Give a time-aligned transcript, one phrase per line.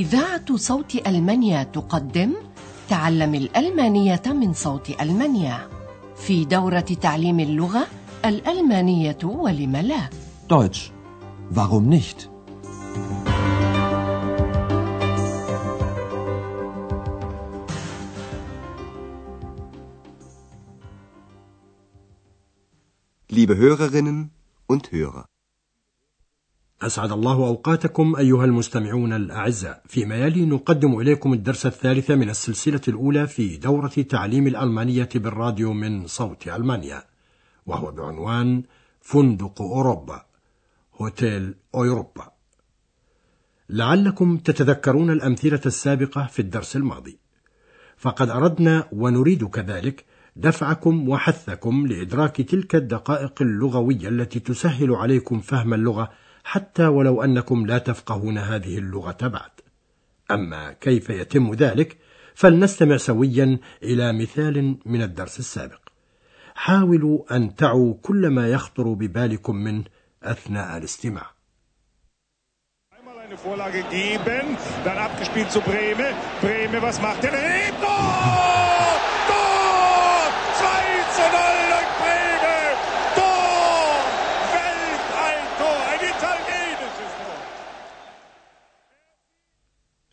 [0.00, 2.32] إذاعة صوت ألمانيا تقدم
[2.88, 5.68] تعلم الألمانية من صوت ألمانيا
[6.16, 7.86] في دورة تعليم اللغة
[8.24, 10.10] الألمانية ولم لا
[10.48, 10.90] Deutsch.
[11.50, 12.30] Warum nicht?
[23.28, 24.30] Liebe Hörerinnen
[24.66, 25.26] und Hörer.
[26.82, 29.82] أسعد الله أوقاتكم أيها المستمعون الأعزاء.
[29.86, 36.06] فيما يلي نقدم إليكم الدرس الثالث من السلسلة الأولى في دورة تعليم الألمانية بالراديو من
[36.06, 37.04] صوت ألمانيا
[37.66, 38.62] وهو بعنوان
[39.00, 40.22] فندق أوروبا
[41.00, 42.30] هوتيل أوروبا
[43.68, 47.18] لعلكم تتذكرون الأمثلة السابقة في الدرس الماضي.
[47.96, 50.04] فقد أردنا ونريد كذلك
[50.36, 56.10] دفعكم وحثكم لإدراك تلك الدقائق اللغوية التي تسهل عليكم فهم اللغة
[56.44, 59.50] حتى ولو أنكم لا تفقهون هذه اللغة بعد
[60.30, 61.98] أما كيف يتم ذلك
[62.34, 65.80] فلنستمع سويا إلى مثال من الدرس السابق
[66.54, 69.84] حاولوا أن تعوا كل ما يخطر ببالكم منه
[70.22, 71.30] أثناء الاستماع
[73.42, 76.06] Vorlage geben, dann abgespielt zu Breme.
[76.42, 77.30] Breme, was macht er?
[77.30, 79.00] Tor!
[79.28, 80.22] Tor!
[80.58, 80.66] 2
[81.16, 82.58] zu 0 durch Breme!
[83.18, 83.92] Tor!
[84.54, 85.78] Weltalltor!
[85.90, 87.40] Ein italienisches Tor!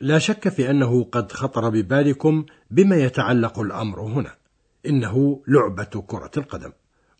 [0.08, 4.36] لا شك في أنه قد خطر ببالكم بما يتعلق الأمر هنا.
[4.86, 6.72] إنه لعبة كرة القدم.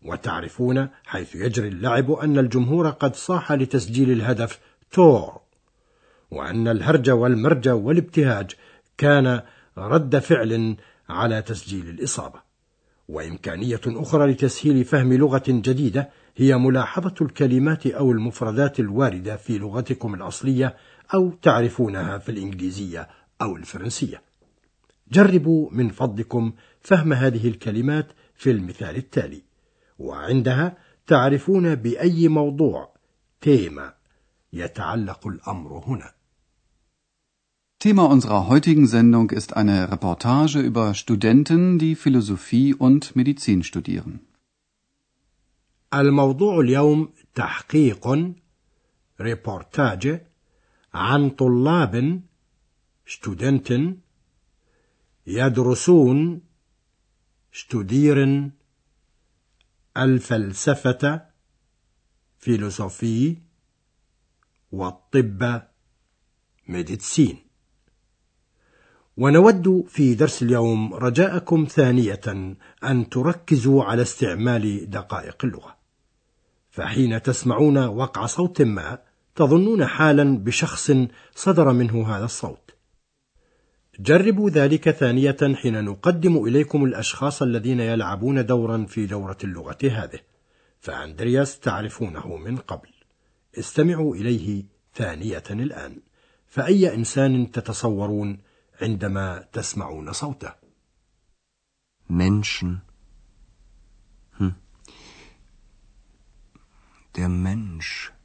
[0.02, 4.58] وتعرفون حيث يجري اللعب أن الجمهور قد صاح لتسجيل الهدف
[4.92, 5.40] تور
[6.30, 8.50] وأن الهرج والمرج والابتهاج
[8.98, 9.40] كان
[9.78, 10.76] رد فعل
[11.08, 12.40] على تسجيل الإصابة.
[13.08, 20.76] وإمكانية أخرى لتسهيل فهم لغة جديدة هي ملاحظة الكلمات أو المفردات الواردة في لغتكم الأصلية
[21.14, 23.08] أو تعرفونها في الإنجليزية
[23.42, 24.22] أو الفرنسية
[25.12, 29.42] جربوا من فضلكم فهم هذه الكلمات في المثال التالي
[29.98, 30.76] وعندها
[31.06, 32.94] تعرفون بأي موضوع
[33.40, 33.94] تيما
[34.52, 36.18] يتعلق الأمر هنا
[37.80, 44.20] Thema unserer heutigen Sendung ist eine Reportage über Studenten, die Philosophie und Medizin studieren.
[45.94, 48.34] الموضوع اليوم تحقيق
[49.20, 50.20] ريبورتاج
[50.94, 52.22] عن طلاب
[53.06, 53.82] studenten
[55.26, 56.40] يدرسون
[57.52, 58.50] studieren
[59.96, 61.28] الفلسفة
[62.38, 63.36] فيلوسوفي
[64.72, 65.62] والطب
[66.68, 67.38] ميديتسين
[69.16, 72.20] ونود في درس اليوم رجاءكم ثانية
[72.84, 75.76] أن تركزوا على استعمال دقائق اللغة.
[76.70, 78.98] فحين تسمعون وقع صوت ما
[79.38, 80.92] تظنون حالا بشخص
[81.34, 82.70] صدر منه هذا الصوت
[84.00, 90.20] جربوا ذلك ثانية حين نقدم إليكم الأشخاص الذين يلعبون دورا في دورة اللغة هذه
[90.80, 92.88] فأندرياس تعرفونه من قبل
[93.58, 95.96] استمعوا إليه ثانية الآن
[96.46, 98.38] فأي إنسان تتصورون
[98.82, 100.52] عندما تسمعون صوته
[102.10, 102.80] Menschen.
[104.38, 104.54] Hm.
[107.16, 108.17] Der Mensch.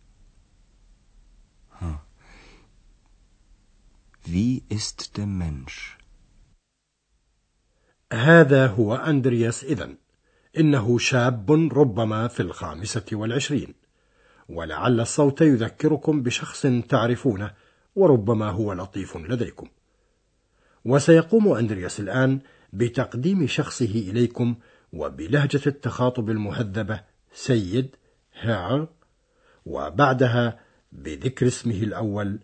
[4.26, 5.98] Wie ist der Mensch?
[8.14, 9.98] هذا هو أندرياس إذن.
[10.58, 13.74] إنه شاب ربما في الخامسة والعشرين.
[14.50, 17.54] ولعل الصوت يذكركم بشخص تعرفونه
[17.96, 19.70] وربما هو لطيف لديكم.
[20.86, 22.40] وسيقوم أندرياس الآن
[22.74, 24.56] بتقديم شخصه إليكم
[24.94, 27.04] وبلهجة التخاطب المهذبة
[27.34, 27.96] سيد
[28.34, 28.88] هير
[29.66, 30.60] وبعدها
[30.92, 32.40] بذكر اسمه الأول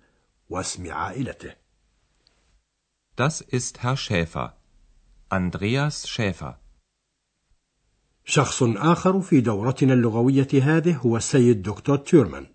[0.50, 1.69] واسم عائلته.
[3.19, 4.57] Das ist Herr Schäfer.
[5.29, 6.59] Andreas Schäfer.
[8.27, 12.47] شخص آخر في دورتنا اللغوية هذه هو السيد دكتور تيرمان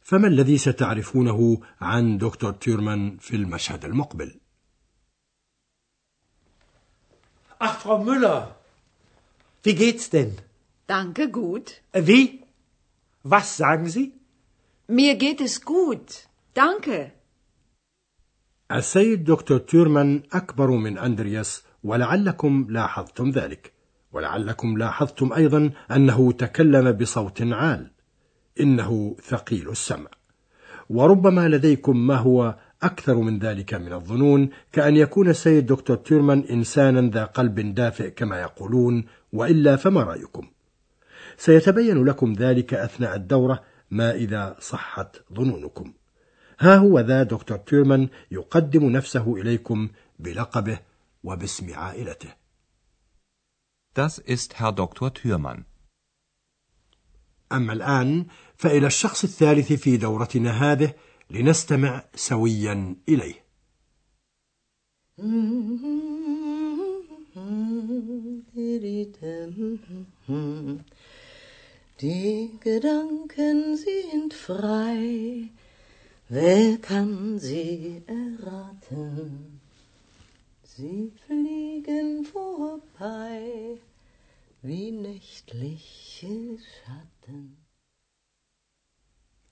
[0.00, 4.40] فما الذي ستعرفونه عن دكتور تيرمان في المشهد المقبل؟
[7.58, 8.54] Ach, Frau Müller,
[9.64, 10.36] wie geht's denn?
[10.86, 11.80] Danke, gut.
[11.92, 12.42] Äh, Wie?
[13.22, 14.12] Was sagen Sie?
[14.86, 16.28] Mir geht es gut.
[16.54, 17.12] Danke.
[18.77, 23.71] السيد دكتور تيرمان أكبر من أندرياس ولعلكم لاحظتم ذلك.
[24.11, 27.91] ولعلكم لاحظتم أيضا أنه تكلم بصوت عال.
[28.59, 30.09] إنه ثقيل السمع.
[30.89, 37.09] وربما لديكم ما هو أكثر من ذلك من الظنون كأن يكون السيد دكتور تيرمان إنسانا
[37.09, 40.47] ذا قلب دافئ كما يقولون وإلا فما رأيكم؟
[41.37, 45.93] سيتبين لكم ذلك أثناء الدورة ما إذا صحت ظنونكم.
[46.61, 50.79] ها هو ذا دكتور تيرمان يقدم نفسه إليكم بلقبه
[51.23, 52.29] وباسم عائلته
[53.93, 55.13] Das ist Herr Dr.
[55.13, 55.65] Thürmann.
[57.51, 58.25] أما الآن
[58.57, 60.93] فإلى الشخص الثالث في دورتنا هذه
[61.29, 63.41] لنستمع سويا إليه
[72.01, 75.49] Die Gedanken sind frei,
[76.35, 79.59] wer kann sie erraten?
[80.73, 83.77] Sie fliegen vorbei
[84.61, 86.35] wie nächtliche
[86.69, 87.57] Schatten.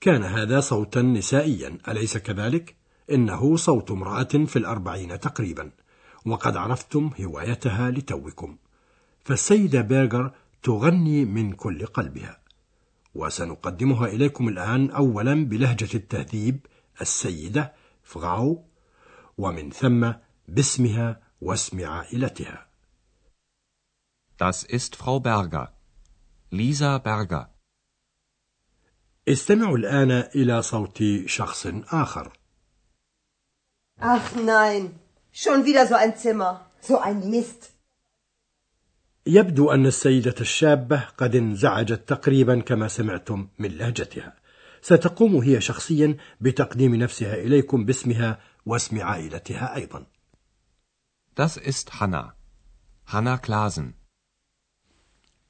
[0.02, 2.76] كان هذا صوتا نسائيا أليس كذلك؟
[3.12, 5.72] إنه صوت امرأة في الأربعين تقريبا
[6.26, 8.58] وقد عرفتم هوايتها لتوكم
[9.24, 10.32] فالسيدة بيرغر
[10.64, 12.40] تغني من كل قلبها
[13.16, 16.66] وسنقدمها إليكم الآن أولا بلهجة التهذيب
[17.02, 17.74] السيدة
[18.04, 18.66] فغاو
[19.38, 20.12] ومن ثم
[20.48, 22.70] باسمها واسم عائلتها
[24.38, 25.74] Das ist Frau Berger.
[26.52, 27.50] Lisa Berger.
[29.28, 32.32] استمعوا الآن إلى صوت شخص آخر.
[34.02, 34.98] Ach nein,
[35.32, 37.79] schon wieder so ein Zimmer, so ein Mist.
[39.28, 44.36] يبدو أن السيدة الشابة قد انزعجت تقريبا كما سمعتم من لهجتها.
[44.82, 50.06] ستقوم هي شخصيا بتقديم نفسها إليكم باسمها واسم عائلتها أيضا.
[51.36, 52.34] Das ist Hanna.
[53.06, 53.94] Hanna Klasen.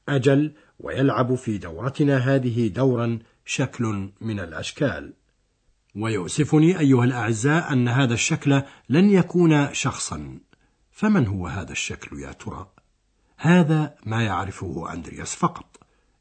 [0.09, 5.13] أجل ويلعب في دورتنا هذه دورا شكل من الأشكال
[5.95, 10.39] ويؤسفني أيها الأعزاء أن هذا الشكل لن يكون شخصا
[10.91, 12.78] فمن هو هذا الشكل يا ترى؟
[13.41, 15.77] هذا ما يعرفه أندرياس فقط.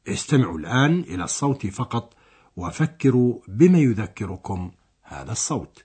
[0.08, 2.14] استمعوا الآن إلى الصوت فقط
[2.56, 4.72] وفكروا بما يذكركم
[5.02, 5.84] هذا الصوت.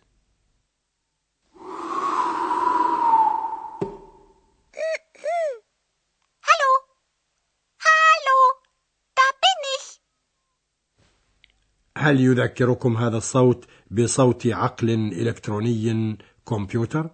[11.97, 17.09] هل يذكركم هذا الصوت بصوت عقل إلكتروني كمبيوتر؟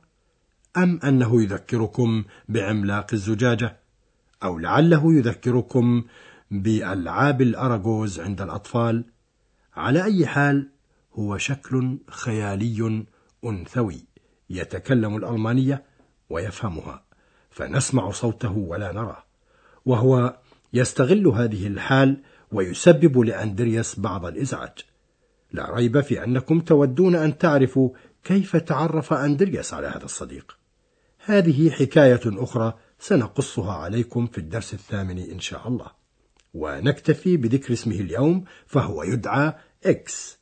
[0.77, 3.88] أم أنه يذكركم بعملاق الزجاجة؟
[4.43, 6.03] أو لعله يذكركم
[6.51, 9.05] بألعاب الأراجوز عند الأطفال؟
[9.75, 10.69] على أي حال
[11.13, 13.05] هو شكل خيالي
[13.45, 14.05] أنثوي
[14.49, 15.83] يتكلم الألمانية
[16.29, 17.03] ويفهمها
[17.49, 19.23] فنسمع صوته ولا نراه
[19.85, 20.37] وهو
[20.73, 22.21] يستغل هذه الحال
[22.51, 24.77] ويسبب لأندرياس بعض الإزعاج.
[25.51, 27.89] لا ريب في أنكم تودون أن تعرفوا
[28.23, 30.57] كيف تعرف أندرياس على هذا الصديق.
[31.25, 35.91] هذه حكاية أخرى سنقصها عليكم في الدرس الثامن إن شاء الله.
[36.53, 39.53] ونكتفي بذكر اسمه اليوم فهو يدعى
[39.85, 40.37] إكس.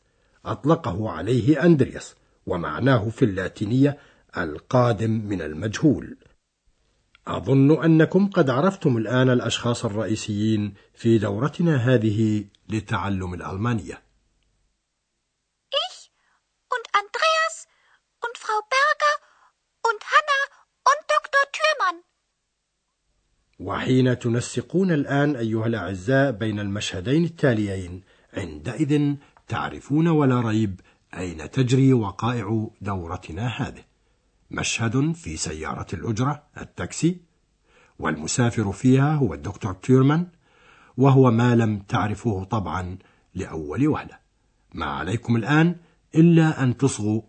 [0.45, 2.15] أطلقه عليه أندرياس
[2.45, 3.97] ومعناه في اللاتينية
[4.37, 6.17] القادم من المجهول.
[7.27, 14.01] أظن أنكم قد عرفتم الآن الأشخاص الرئيسيين في دورتنا هذه لتعلم الألمانية.
[15.71, 16.11] Ich
[16.75, 17.55] und Andreas
[18.25, 19.15] und Frau Berger
[19.89, 20.39] und Hanna
[20.91, 21.43] und Dr.
[21.57, 21.97] Thürmann.
[23.67, 28.01] وحين تنسقون الآن أيها الأعزاء بين المشهدين التاليين
[28.33, 29.15] عندئذ
[29.47, 30.79] تعرفون ولا ريب
[31.17, 33.83] أين تجري وقائع دورتنا هذه.
[34.51, 37.21] مشهد في سيارة الأجرة التاكسي
[37.99, 40.27] والمسافر فيها هو الدكتور تيرمان
[40.97, 42.97] وهو ما لم تعرفوه طبعا
[43.35, 44.17] لأول وهلة
[44.73, 45.75] ما عليكم الآن
[46.15, 47.21] إلا أن تصغوا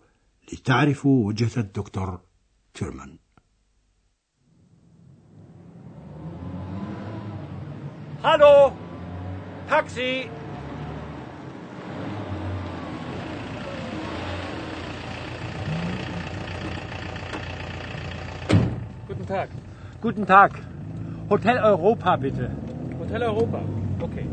[0.52, 2.20] لتعرفوا وجهة الدكتور
[2.74, 3.18] تيرمان
[8.20, 8.72] Hallo!
[9.68, 10.28] Taxi!
[19.06, 19.48] Guten Tag.
[20.00, 20.50] Guten Tag.
[21.30, 22.50] Hotel Europa, bitte.
[22.98, 23.62] Hotel Europa.
[24.02, 24.26] Okay.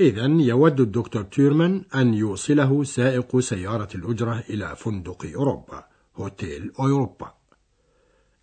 [0.00, 5.87] إذا يود الدكتور تيرمان أن يوصله سائق سيارة الأجرة إلى فندق أوروبا
[6.18, 7.34] هوتيل أوروبا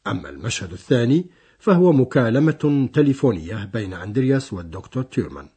[0.07, 1.29] أما المشهد الثاني
[1.59, 5.49] فهو مكالمة تليفونية بين أندرياس والدكتور تيرمان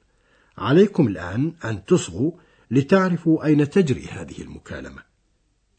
[0.58, 2.32] عليكم الآن أن تصغوا
[2.70, 5.02] لتعرفوا أين تجري هذه المكالمة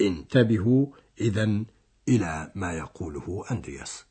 [0.01, 0.87] انتبهوا
[1.21, 1.63] إذا
[2.07, 4.05] إلى ما يقوله أندرياس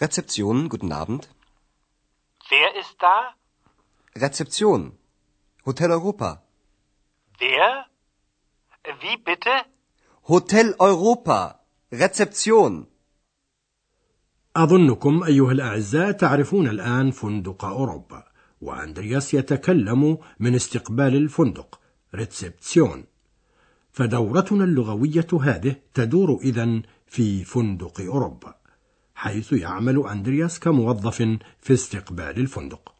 [0.00, 1.28] Rezeption, guten Abend.
[2.48, 3.34] Wer ist da?
[4.16, 4.92] Rezeption.
[5.64, 6.42] Hotel Europa.
[7.38, 7.86] Wer?
[9.00, 9.54] Wie bitte?
[10.22, 11.60] Hotel Europa.
[11.92, 12.86] Rezeption.
[14.56, 18.24] أظنكم أيها الأعزاء تعرفون الآن فندق أوروبا
[18.60, 21.80] وأندرياس يتكلم من استقبال الفندق
[22.14, 23.04] ريتسبسيون
[23.92, 28.54] فدورتنا اللغوية هذه تدور إذن في فندق أوروبا
[29.14, 31.22] حيث يعمل أندرياس كموظف
[31.60, 32.99] في استقبال الفندق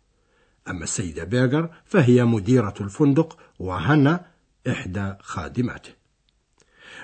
[0.71, 4.27] أما السيدة بيرغر فهي مديرة الفندق وهنا
[4.69, 5.91] إحدى خادماته.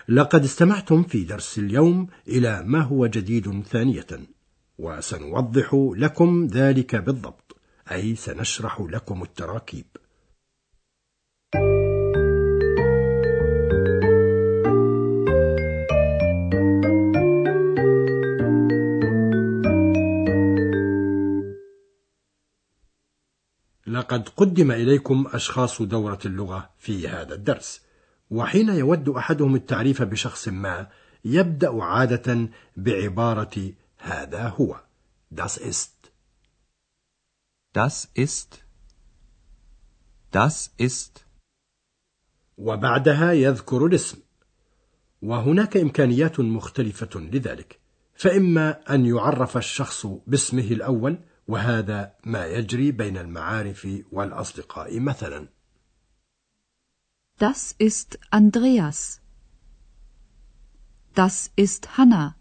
[0.08, 4.06] لقد استمعتم في درس اليوم إلى ما هو جديد ثانية
[4.78, 7.56] وسنوضح لكم ذلك بالضبط
[7.92, 9.86] أي سنشرح لكم التراكيب.
[24.06, 27.80] لقد قدم إليكم أشخاص دورة اللغة في هذا الدرس.
[28.30, 30.88] وحين يود أحدهم التعريف بشخص ما
[31.24, 34.80] يبدأ عادة بعبارة هذا هو
[35.30, 36.12] Das ist.
[37.74, 38.64] Das ist.
[40.30, 41.24] Das ist.
[42.58, 44.18] وبعدها يذكر الاسم.
[45.22, 47.80] وهناك إمكانيات مختلفة لذلك.
[48.14, 55.48] فإما أن يعرف الشخص باسمه الأول وهذا ما يجري بين المعارف والأصدقاء مثلا
[57.38, 59.20] Das ist Andreas.
[61.14, 62.34] Das ist Hanna.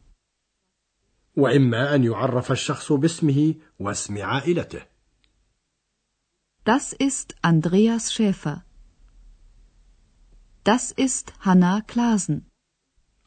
[1.38, 4.82] وإما أن يعرف الشخص باسمه واسم عائلته
[6.66, 8.64] Das ist Andreas Schäfer.
[10.64, 12.42] Das ist Hanna Klasen.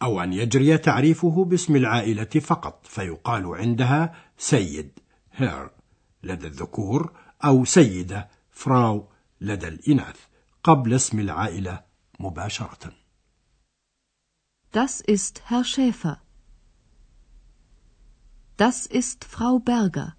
[0.03, 4.99] أو أن يجري تعريفه باسم العائلة فقط فيقال عندها سيد
[5.39, 5.71] هير
[6.23, 7.13] لدى الذكور
[7.45, 9.09] أو سيدة فراو
[9.41, 10.17] لدى الإناث
[10.65, 11.85] قبل اسم العائلة
[12.21, 12.93] مباشرة.
[14.73, 16.21] Das ist Herr Schäfer.
[18.57, 20.17] Das ist Frau Berger.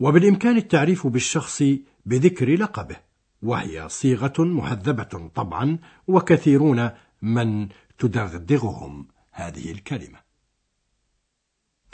[0.00, 1.62] وبالإمكان التعريف بالشخص
[2.06, 2.96] بذكر لقبه
[3.42, 6.90] وهي صيغة مهذبة طبعا وكثيرون
[7.22, 10.21] من تدغدغهم هذه الكلمة.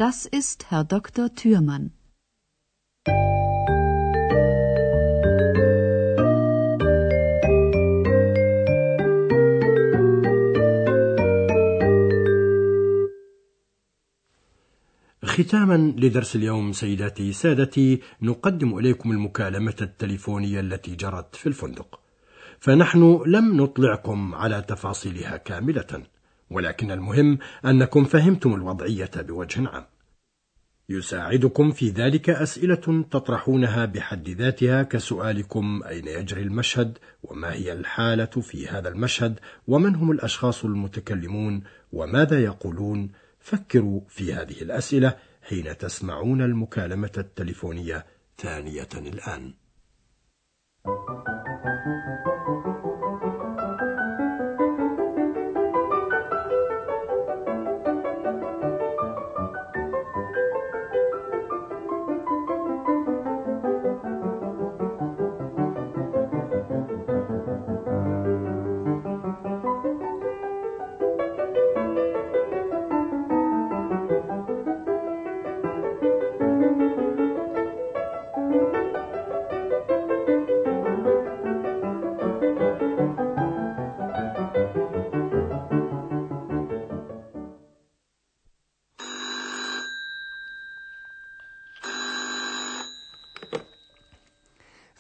[0.07, 1.35] Das ist Herr Dr.
[1.35, 1.91] Thürmann.
[15.25, 22.01] ختاما لدرس اليوم سيداتي سادتي نقدم إليكم المكالمة التليفونية التي جرت في الفندق
[22.61, 26.03] فنحن لم نطلعكم على تفاصيلها كاملة
[26.51, 29.85] ولكن المهم أنكم فهمتم الوضعية بوجه عام
[30.91, 38.69] يساعدكم في ذلك أسئلة تطرحونها بحد ذاتها كسؤالكم أين يجري المشهد وما هي الحالة في
[38.69, 41.63] هذا المشهد ومن هم الأشخاص المتكلمون
[41.93, 48.07] وماذا يقولون فكروا في هذه الأسئلة حين تسمعون المكالمة التليفونية
[48.39, 49.55] ثانية الآن.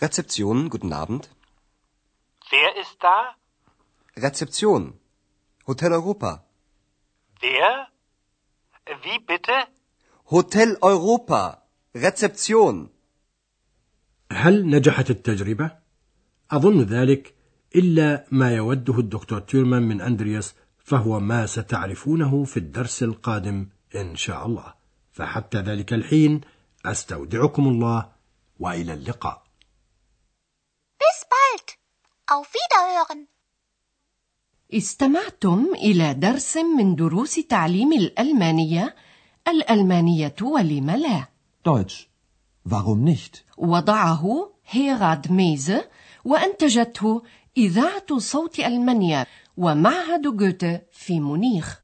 [0.00, 1.28] Rezeption, guten Abend.
[2.50, 3.16] Wer ist da?
[4.16, 4.82] Rezeption.
[5.66, 6.44] Hotel Europa.
[7.40, 7.88] Wer?
[9.04, 9.56] Wie bitte?
[10.30, 11.62] Hotel Europa.
[11.94, 12.88] Rezeption.
[14.32, 15.70] هل نجحت التجربة؟
[16.50, 17.34] أظن ذلك
[17.76, 24.46] إلا ما يوده الدكتور تيرمان من أندرياس فهو ما ستعرفونه في الدرس القادم إن شاء
[24.46, 24.74] الله
[25.12, 26.40] فحتى ذلك الحين
[26.86, 28.12] أستودعكم الله
[28.58, 29.47] وإلى اللقاء.
[32.30, 33.26] Auf Wiederhören.
[34.73, 38.94] استمعتم إلى درس من دروس تعليم الألمانية
[39.49, 41.28] الألمانية ولم لا
[41.68, 42.08] Deutsch.
[42.68, 43.44] Warum nicht?
[43.58, 45.88] وضعه هيراد ميزه
[46.25, 47.23] وأنتجته
[47.56, 51.82] إذاعة صوت ألمانيا ومعهد جوته في مونيخ